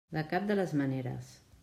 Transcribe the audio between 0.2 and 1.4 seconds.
cap de les maneres.